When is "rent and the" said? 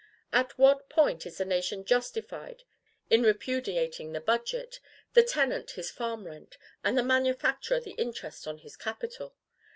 6.25-7.03